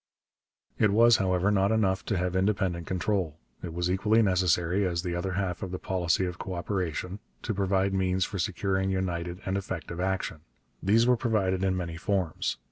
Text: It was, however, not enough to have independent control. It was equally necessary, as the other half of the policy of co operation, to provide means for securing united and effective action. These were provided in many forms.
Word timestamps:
It 0.79 0.89
was, 0.89 1.17
however, 1.17 1.51
not 1.51 1.71
enough 1.71 2.03
to 2.05 2.17
have 2.17 2.35
independent 2.35 2.87
control. 2.87 3.37
It 3.61 3.71
was 3.71 3.91
equally 3.91 4.23
necessary, 4.23 4.83
as 4.83 5.03
the 5.03 5.13
other 5.13 5.33
half 5.33 5.61
of 5.61 5.69
the 5.69 5.77
policy 5.77 6.25
of 6.25 6.39
co 6.39 6.55
operation, 6.55 7.19
to 7.43 7.53
provide 7.53 7.93
means 7.93 8.25
for 8.25 8.39
securing 8.39 8.89
united 8.89 9.41
and 9.45 9.57
effective 9.59 9.99
action. 9.99 10.39
These 10.81 11.05
were 11.05 11.17
provided 11.17 11.63
in 11.63 11.77
many 11.77 11.97
forms. 11.97 12.57